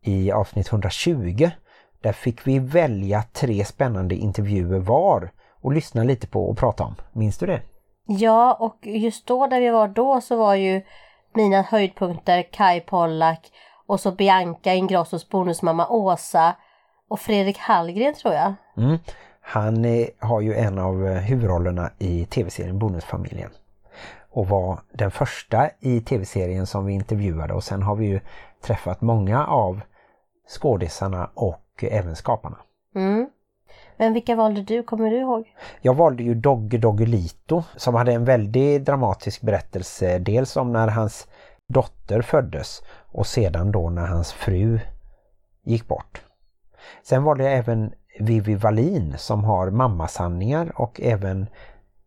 [0.02, 1.50] i avsnitt 120.
[2.02, 6.96] Där fick vi välja tre spännande intervjuer var och lyssna lite på och prata om.
[7.14, 7.62] Minns du det?
[8.08, 10.82] Ja, och just då där vi var då så var ju
[11.34, 13.52] mina höjdpunkter Kai Pollak
[13.86, 16.56] och så Bianca Ingrossos bonusmamma Åsa
[17.08, 18.54] och Fredrik Hallgren tror jag.
[18.78, 18.98] Mm.
[19.42, 23.50] Han eh, har ju en av eh, huvudrollerna i tv-serien Bonusfamiljen.
[24.32, 28.20] Och var den första i tv-serien som vi intervjuade och sen har vi ju
[28.62, 29.82] träffat många av
[30.48, 32.58] skådisarna och även skaparna.
[32.96, 33.30] Mm.
[33.98, 34.84] Men vilka valde du?
[34.84, 35.56] Kommer du ihåg?
[35.82, 40.20] Jag valde ju Dogge Doggelito som hade en väldigt dramatisk berättelse.
[40.20, 41.28] Dels om när hans
[41.68, 44.80] dotter föddes och sedan då när hans fru
[45.64, 46.22] gick bort.
[47.04, 51.48] Sen valde jag även Vivi Wallin som har mammasanningar och även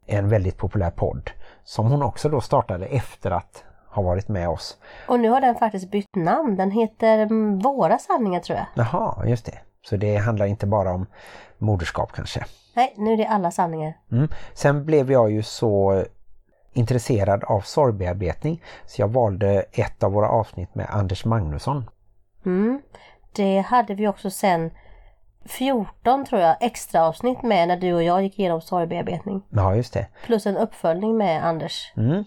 [0.06, 1.30] en väldigt populär podd
[1.64, 4.78] som hon också då startade efter att ha varit med oss.
[5.08, 6.56] Och nu har den faktiskt bytt namn.
[6.56, 8.66] Den heter mm, Våra sanningar tror jag.
[8.74, 9.58] Jaha, just det.
[9.86, 11.06] Så det handlar inte bara om
[11.58, 12.44] moderskap kanske.
[12.74, 13.94] Nej, nu är det alla sanningar.
[14.12, 14.28] Mm.
[14.54, 16.04] Sen blev jag ju så
[16.72, 21.90] intresserad av sorgbearbetning så jag valde ett av våra avsnitt med Anders Magnusson.
[22.46, 22.82] Mm.
[23.32, 24.70] Det hade vi också sen
[25.44, 29.42] 14 tror jag extra avsnitt med när du och jag gick igenom sorgbearbetning.
[29.50, 30.06] Ja, just det.
[30.24, 31.92] Plus en uppföljning med Anders.
[31.96, 32.24] Mm.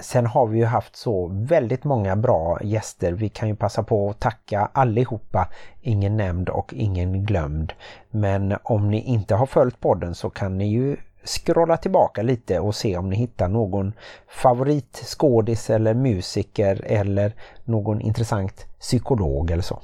[0.00, 3.12] Sen har vi ju haft så väldigt många bra gäster.
[3.12, 5.48] Vi kan ju passa på att tacka allihopa.
[5.80, 7.72] Ingen nämnd och ingen glömd.
[8.10, 12.74] Men om ni inte har följt podden så kan ni ju scrolla tillbaka lite och
[12.74, 13.92] se om ni hittar någon
[14.28, 17.32] favoritskådis eller musiker eller
[17.64, 19.78] någon intressant psykolog eller så.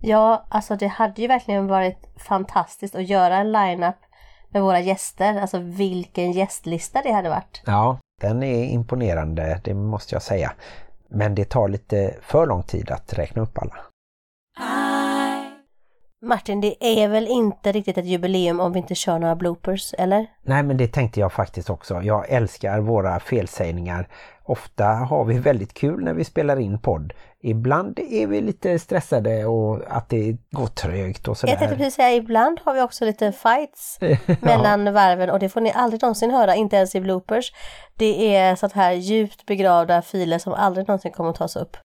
[0.00, 3.96] Ja, alltså det hade ju verkligen varit fantastiskt att göra en line-up
[4.50, 5.40] med våra gäster.
[5.40, 7.62] Alltså vilken gästlista det hade varit.
[7.66, 10.52] Ja, den är imponerande, det måste jag säga.
[11.08, 13.76] Men det tar lite för lång tid att räkna upp alla.
[16.22, 20.26] Martin, det är väl inte riktigt ett jubileum om vi inte kör några bloopers, eller?
[20.42, 22.02] Nej, men det tänkte jag faktiskt också.
[22.02, 24.08] Jag älskar våra felsägningar.
[24.48, 27.12] Ofta har vi väldigt kul när vi spelar in podd.
[27.40, 31.52] Ibland är vi lite stressade och att det går trögt och sådär.
[31.52, 33.98] Jag tänkte precis säga, ibland har vi också lite fights
[34.40, 37.52] mellan varven och det får ni aldrig någonsin höra, inte ens i bloopers.
[37.96, 41.76] Det är så här djupt begravda filer som aldrig någonsin kommer att tas upp.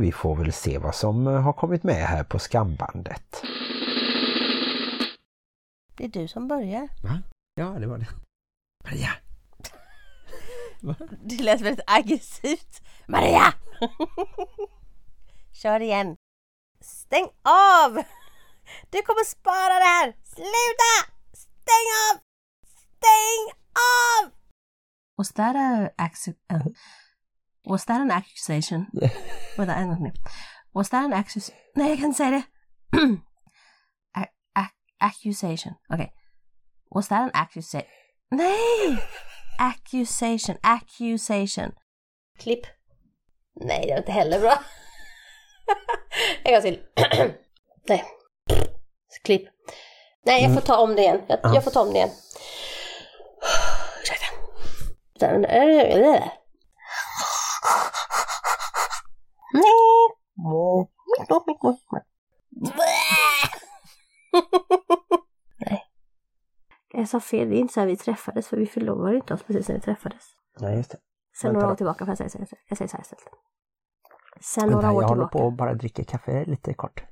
[0.00, 3.42] Vi får väl se vad som har kommit med här på skambandet.
[5.96, 6.88] Det är du som börjar.
[7.02, 7.18] Va?
[7.54, 8.06] Ja, det var det.
[8.84, 9.10] Maria!
[11.24, 12.82] Det lät väldigt aggressivt.
[13.08, 13.54] Maria!
[15.62, 16.16] Kör igen.
[16.80, 18.02] Stäng av!
[18.90, 20.16] Du kommer spara det här!
[20.24, 21.12] Sluta!
[21.32, 22.20] Stäng av!
[22.66, 24.32] Stäng av!
[25.16, 25.90] Was that a
[26.52, 26.66] uh,
[27.64, 28.86] Was that an accusation?
[29.56, 29.98] Was that,
[30.74, 31.56] was that an accusation?
[31.74, 32.42] Nej, jag kan inte säga det.
[35.00, 35.74] accusation.
[35.90, 36.04] Okej.
[36.04, 36.10] Okay.
[36.90, 37.88] Was that an accusation?
[38.30, 38.98] Nej!
[39.58, 41.72] Accusation, accusation.
[42.38, 42.66] Klipp.
[43.60, 44.58] Nej, det var inte heller bra.
[46.44, 46.80] en gång till.
[47.88, 48.04] Nej.
[49.24, 49.48] Klipp.
[50.24, 51.22] Nej, jag får ta om det igen.
[51.28, 52.10] Jag, jag får ta om det igen.
[54.02, 54.26] Ursäkta.
[66.98, 69.42] Jag sa fel, det är inte så här vi träffades för vi förlovade inte oss
[69.42, 70.22] precis när vi träffades.
[70.60, 70.98] Nej, just det.
[71.40, 71.72] Sen Vänta några då.
[71.72, 73.24] år tillbaka får jag säga, säga, jag säger så här istället.
[74.40, 75.38] Sen Vänta, några år jag håller tillbaka.
[75.38, 77.04] på att bara dricka kaffe lite kort.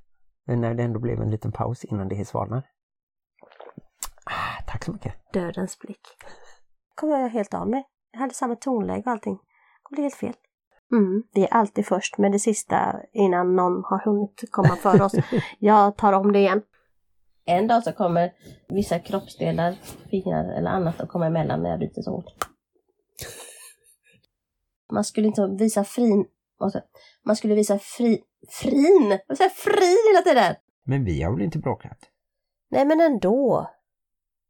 [0.46, 2.62] Men när det ändå blev en liten paus innan det svalnar.
[4.24, 5.14] Ah, tack så mycket.
[5.32, 6.00] Dödens blick.
[6.94, 7.84] kommer jag helt av mig.
[8.12, 9.38] Jag hade samma tonläge och allting.
[9.90, 10.34] Det blev helt fel.
[10.92, 15.14] Mm, vi är alltid först med det sista innan någon har hunnit komma för oss.
[15.58, 16.62] Jag tar om det igen.
[17.48, 18.32] En dag så kommer
[18.68, 19.74] vissa kroppsdelar,
[20.10, 22.34] fingrar eller annat att komma emellan när jag byter så hårt.
[24.92, 26.26] Man skulle inte visa frin...
[27.22, 28.22] Man skulle visa fri...
[28.48, 29.18] Frin?
[29.26, 29.56] Vad säger jag?
[29.56, 30.54] frin hela tiden?
[30.84, 31.98] Men vi har väl inte bråkat?
[32.70, 33.70] Nej men ändå.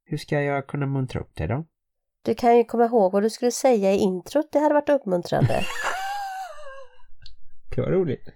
[0.04, 1.64] Hur ska jag kunna muntra upp det då?
[2.22, 4.52] Du kan ju komma ihåg vad du skulle säga i introt.
[4.52, 5.60] Det hade varit uppmuntrande.
[7.74, 8.28] Det var roligt.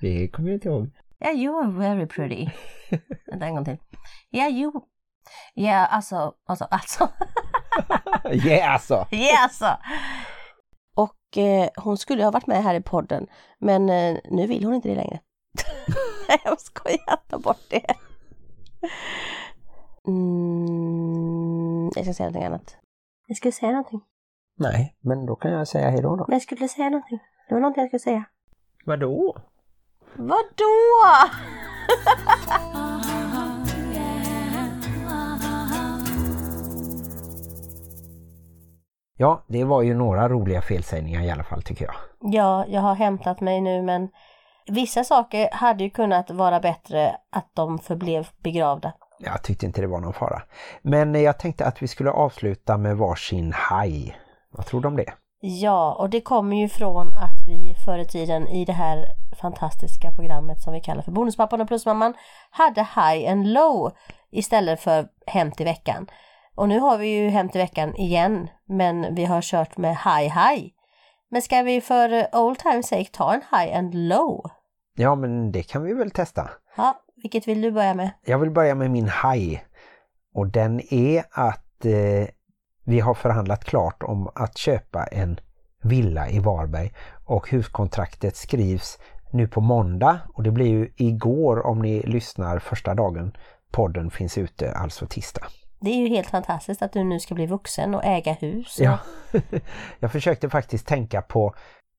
[0.00, 0.90] Det kommer jag inte ihåg.
[1.22, 2.50] Yeah, you are very pretty.
[3.26, 3.76] Vänta en gång till.
[4.30, 4.72] Yeah, you...
[5.54, 7.08] Yeah, alltså, alltså, alltså.
[8.48, 9.06] yeah, alltså!
[9.10, 9.76] yeah, alltså.
[10.94, 13.26] Och eh, hon skulle ha varit med här i podden,
[13.58, 15.20] men eh, nu vill hon inte det längre.
[16.28, 17.94] Nej, jag skojar, ta bort det.
[20.06, 22.76] Mm, jag ska säga någonting annat.
[23.26, 24.00] Jag skulle säga någonting.
[24.58, 26.24] Nej, men då kan jag säga hej då då.
[26.28, 27.18] Men jag skulle säga någonting.
[27.48, 28.24] Det var någonting jag skulle säga.
[28.84, 29.36] Vadå?
[30.16, 30.42] Vadå?
[39.22, 41.94] Ja, det var ju några roliga felsägningar i alla fall tycker jag.
[42.20, 44.08] Ja, jag har hämtat mig nu men
[44.66, 48.92] vissa saker hade ju kunnat vara bättre att de förblev begravda.
[49.18, 50.42] Jag tyckte inte det var någon fara.
[50.82, 54.18] Men jag tänkte att vi skulle avsluta med varsin haj.
[54.50, 55.12] Vad tror du om det?
[55.44, 59.06] Ja, och det kommer ju från att vi förr i tiden i det här
[59.40, 62.14] fantastiska programmet som vi kallar för Bonuspappan och Plusmamman
[62.50, 63.92] hade high and low
[64.30, 66.06] istället för Hem till veckan.
[66.54, 70.38] Och nu har vi ju Hem till veckan igen, men vi har kört med high
[70.38, 70.72] high.
[71.30, 74.50] Men ska vi för old times sake ta en high and low?
[74.94, 76.50] Ja, men det kan vi väl testa.
[76.76, 78.10] Ja, vilket vill du börja med?
[78.24, 79.64] Jag vill börja med min haj.
[80.34, 82.28] Och den är att eh,
[82.84, 85.40] vi har förhandlat klart om att köpa en
[85.82, 86.92] villa i Varberg
[87.24, 88.98] och huskontraktet skrivs
[89.30, 93.36] nu på måndag och det blir ju igår om ni lyssnar första dagen
[93.70, 95.46] podden finns ute, alltså tisdag.
[95.80, 98.76] Det är ju helt fantastiskt att du nu ska bli vuxen och äga hus.
[98.80, 98.98] Ja,
[99.98, 101.54] jag försökte faktiskt tänka på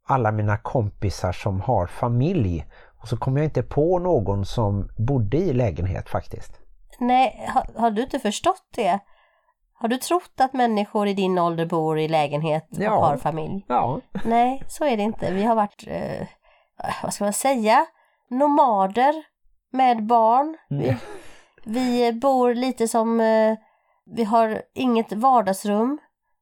[0.07, 2.65] alla mina kompisar som har familj
[3.01, 6.59] och så kom jag inte på någon som bodde i lägenhet faktiskt.
[6.99, 8.99] Nej, har, har du inte förstått det?
[9.83, 13.05] Har du trott att människor i din ålder bor i lägenhet och Ja.
[13.05, 13.65] har familj?
[13.67, 15.31] Ja, Nej, så är det inte.
[15.31, 16.27] Vi har varit, eh,
[17.03, 17.85] vad ska man säga,
[18.29, 19.13] nomader
[19.71, 20.57] med barn.
[20.69, 20.97] Vi,
[21.65, 23.57] vi bor lite som, eh,
[24.05, 25.99] vi har inget vardagsrum.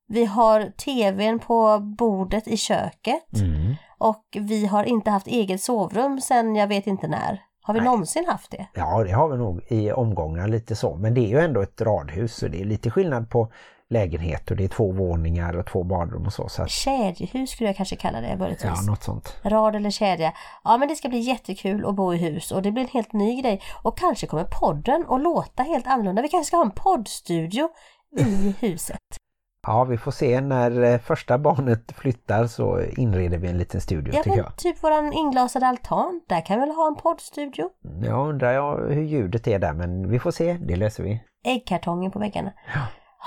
[0.08, 3.76] Vi har tvn på bordet i köket mm.
[3.98, 7.42] och vi har inte haft eget sovrum sedan jag vet inte när.
[7.62, 7.90] Har vi Nej.
[7.90, 8.68] någonsin haft det?
[8.74, 10.96] ja det har vi nog i omgångar lite så.
[10.96, 13.52] Men det är ju ändå ett radhus så det är lite skillnad på
[13.90, 16.50] lägenhet och det är två våningar och två badrum och så.
[16.50, 18.72] så att, Kedjehus skulle jag kanske kalla det möjligtvis.
[18.76, 19.36] ja, något sånt.
[19.44, 20.34] Rad eller kedja.
[20.64, 23.14] Ja men det ska bli jättekul att bo i hus och det blir en helt
[23.14, 23.62] ny grej.
[23.84, 26.22] Och kanske kommer podden att låta helt annorlunda.
[26.22, 27.70] Vi kanske ska ha en poddstudio
[28.18, 28.98] i huset.
[29.68, 34.14] Ja, vi får se när eh, första barnet flyttar så inreder vi en liten studio
[34.16, 34.56] Ja tycker jag.
[34.58, 36.22] typ våran inglasade altan.
[36.28, 37.70] Där kan vi väl ha en poddstudio.
[38.04, 41.24] Jag undrar jag hur ljudet är där men vi får se, det löser vi.
[41.46, 42.52] Äggkartongen på väggarna.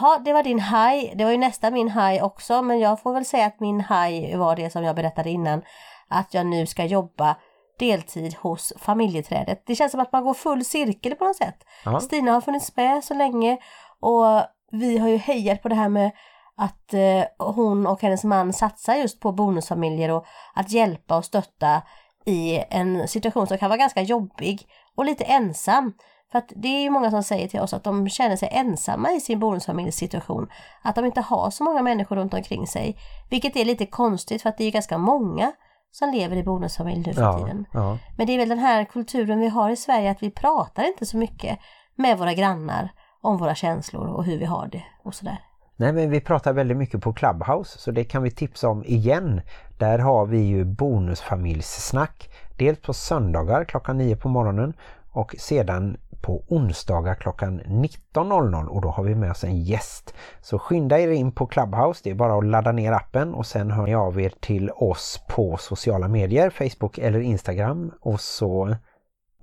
[0.01, 1.13] Ja, det var din haj.
[1.17, 4.37] Det var ju nästa min haj också men jag får väl säga att min haj
[4.37, 5.63] var det som jag berättade innan.
[6.09, 7.37] Att jag nu ska jobba
[7.79, 9.63] deltid hos familjeträdet.
[9.67, 11.57] Det känns som att man går full cirkel på något sätt.
[11.85, 12.01] Ja.
[12.01, 13.59] Stina har funnits med så länge
[14.01, 14.43] och
[14.75, 16.11] vi har ju hejat på det här med
[16.57, 21.83] att eh, hon och hennes man satsar just på bonusfamiljer och att hjälpa och stötta
[22.27, 25.93] i en situation som kan vara ganska jobbig och lite ensam.
[26.33, 29.13] För att det är ju många som säger till oss att de känner sig ensamma
[29.13, 30.49] i sin bonusfamiljssituation.
[30.83, 32.97] Att de inte har så många människor runt omkring sig.
[33.31, 35.53] Vilket är lite konstigt för att det är ganska många
[35.91, 37.67] som lever i bonusfamilj nu för Ja, tiden.
[37.73, 37.99] ja.
[38.17, 41.07] Men det är väl den här kulturen vi har i Sverige att vi pratar inte
[41.07, 41.59] så mycket
[41.97, 42.91] med våra grannar
[43.25, 45.39] om våra känslor och hur vi har det och sådär.
[45.77, 49.41] Nej men vi pratar väldigt mycket på Clubhouse så det kan vi tipsa om igen.
[49.79, 52.31] Där har vi ju bonusfamiljssnack.
[52.57, 54.75] Dels på söndagar klockan 9 på morgonen
[55.11, 60.15] och sedan på onsdagar klockan 19.00 och då har vi med oss en gäst.
[60.41, 63.71] Så skynda er in på Clubhouse, det är bara att ladda ner appen och sen
[63.71, 68.77] hör ni av er till oss på sociala medier, Facebook eller Instagram och så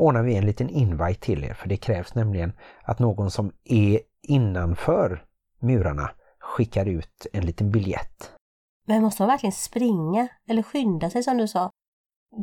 [0.02, 4.00] ordnar vi en liten invite till er för det krävs nämligen att någon som är
[4.22, 5.24] innanför
[5.60, 8.32] murarna skickar ut en liten biljett.
[8.88, 11.70] Men måste man verkligen springa eller skynda sig som du sa?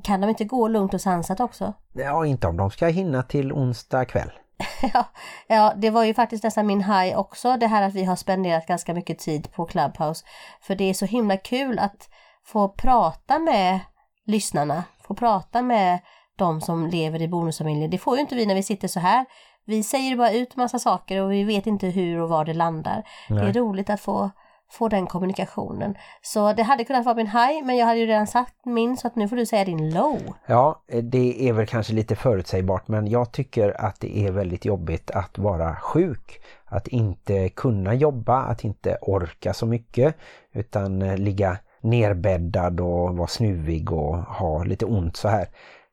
[0.05, 1.75] Kan de inte gå lugnt och sansat också?
[1.93, 4.31] Ja, inte om de ska hinna till onsdag kväll.
[4.95, 5.05] ja,
[5.47, 8.67] ja, det var ju faktiskt nästan min high också, det här att vi har spenderat
[8.67, 10.25] ganska mycket tid på Clubhouse.
[10.61, 12.09] För det är så himla kul att
[12.45, 13.81] få prata med
[14.25, 15.99] lyssnarna, få prata med
[16.39, 17.89] de som lever i bonusfamiljer.
[17.89, 19.27] Det får ju inte vi när vi sitter så här.
[19.65, 23.03] Vi säger bara ut massa saker och vi vet inte hur och var det landar.
[23.29, 23.53] Det är Nej.
[23.53, 24.31] roligt att få,
[24.71, 25.95] få den kommunikationen.
[26.23, 29.07] Så det hade kunnat vara min high, men jag hade ju redan sagt min så
[29.07, 30.19] att nu får du säga din low.
[30.47, 35.11] Ja, det är väl kanske lite förutsägbart men jag tycker att det är väldigt jobbigt
[35.11, 36.41] att vara sjuk.
[36.65, 40.17] Att inte kunna jobba, att inte orka så mycket
[40.53, 45.49] utan eh, ligga nerbäddad och vara snuvig och ha lite ont så här.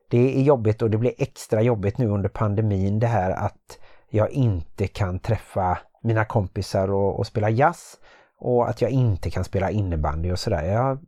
[0.10, 3.80] Det är jobbigt och det blir extra jobbigt nu under pandemin det här att
[4.10, 7.98] jag inte kan träffa mina kompisar och, och spela jazz
[8.40, 10.64] och att jag inte kan spela innebandy och sådär.
[10.64, 11.00] Jag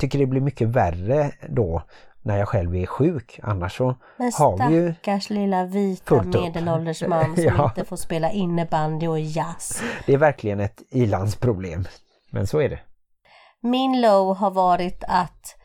[0.00, 1.82] tycker det blir mycket värre då
[2.22, 3.40] när jag själv är sjuk.
[3.42, 4.92] Annars så Men har vi ju...
[4.94, 7.64] stackars lilla vita medelålders man som Ja.
[7.64, 9.82] inte får spela innebandy och jazz.
[10.06, 11.84] Det är verkligen ett ilandsproblem.
[12.30, 12.80] Men så är det.
[13.62, 15.56] Min low har varit att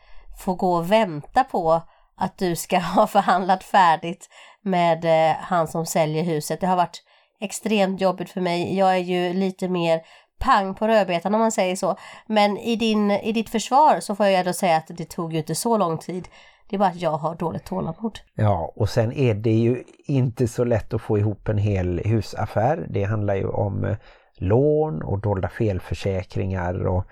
[0.44, 1.82] få gå och vänta på
[2.16, 4.28] att du ska ha förhandlat färdigt
[4.62, 6.60] med eh, han som säljer huset.
[6.60, 7.02] Det har varit
[7.40, 8.78] extremt jobbigt för mig.
[8.78, 10.00] Jag är ju lite mer
[10.38, 11.96] pang på rödbetan om man säger så.
[12.26, 15.38] Men i, din, i ditt försvar så får jag ändå säga att det tog ju
[15.38, 16.28] inte så lång tid.
[16.68, 18.18] Det är bara att jag har dåligt tålamod.
[18.34, 22.86] Ja, och sen är det ju inte så lätt att få ihop en hel husaffär.
[22.90, 23.96] Det handlar ju om eh,
[24.36, 27.04] lån och dolda felförsäkringar och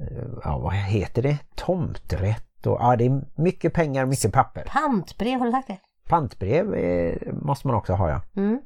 [0.00, 1.38] eh, ja, vad heter det?
[1.54, 4.64] Tomträtt och ja, det är mycket pengar, mycket papper.
[4.68, 5.78] Pantbrev, har du sagt det?
[6.08, 8.20] Pantbrev eh, måste man också ha, ja.
[8.36, 8.60] Mm.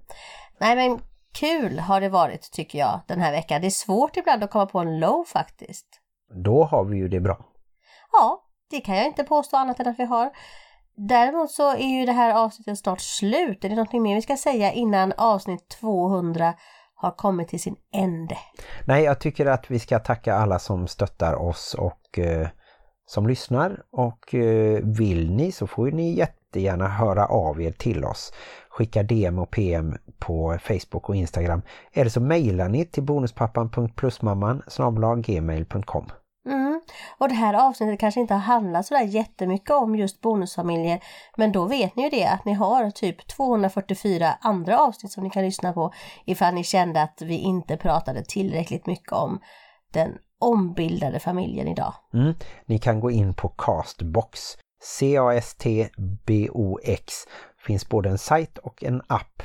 [0.61, 1.01] Nej men
[1.33, 3.61] kul har det varit tycker jag den här veckan.
[3.61, 5.87] Det är svårt ibland att komma på en low faktiskt.
[6.45, 7.39] Då har vi ju det bra.
[8.13, 10.31] Ja, det kan jag inte påstå annat än att vi har.
[10.97, 13.65] Däremot så är ju det här avsnittet snart slut.
[13.65, 16.55] Är det någonting mer vi ska säga innan avsnitt 200
[16.95, 18.39] har kommit till sin ände?
[18.87, 22.49] Nej, jag tycker att vi ska tacka alla som stöttar oss och eh,
[23.11, 23.83] som lyssnar.
[23.93, 28.33] Och eh, vill ni så får ni jättegärna höra av er till oss.
[28.69, 31.63] Skicka DM och PM på Facebook och Instagram.
[31.93, 34.63] Eller så mejlar ni till bonuspappan.plusmamman
[35.23, 36.07] gmail.com.
[36.47, 36.81] Mm.
[37.19, 41.01] Och det här avsnittet kanske inte har handlat sådär jättemycket om just bonusfamiljer.
[41.37, 45.31] Men då vet ni ju det att ni har typ 244 andra avsnitt som ni
[45.31, 45.93] kan lyssna på
[46.25, 49.41] ifall ni kände att vi inte pratade tillräckligt mycket om
[49.93, 51.95] den ombildade familjen idag.
[52.15, 52.35] Mm.
[52.67, 54.41] Ni kan gå in på Castbox.
[54.83, 57.15] C-A-S-T-B-O-X.
[57.67, 59.43] Finns både en sajt och en app.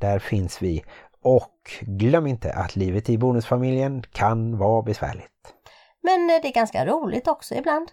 [0.00, 0.84] Där finns vi.
[1.22, 5.54] Och glöm inte att livet i bonusfamiljen kan vara besvärligt.
[6.02, 7.90] Men eh, det är ganska roligt också ibland.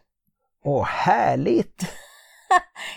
[0.63, 1.81] Åh, härligt!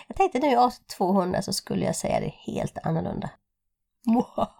[0.09, 3.31] Jag tänkte nu i avsnitt 200 så skulle jag säga det helt annorlunda.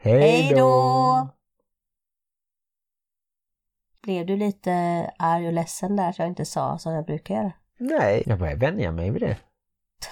[0.00, 1.28] Hej då!
[4.04, 4.72] Blev du lite
[5.18, 7.52] arg och ledsen där att jag inte sa som jag brukar göra?
[7.78, 9.36] Nej, jag börjar vänja mig vid det.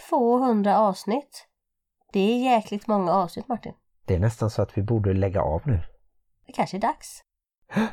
[0.08, 1.46] 200 avsnitt.
[2.12, 3.72] Det är jäkligt många avsnitt Martin.
[4.06, 5.80] Det är nästan så att vi borde lägga av nu.
[6.46, 7.22] Det kanske är dags.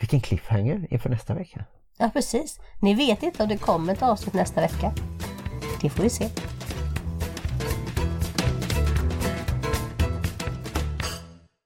[0.00, 1.64] Vilken cliffhanger inför nästa vecka.
[1.98, 2.60] Ja precis.
[2.82, 4.92] Ni vet inte om det kommer ett avsnitt nästa vecka.
[5.80, 6.28] Det får vi se.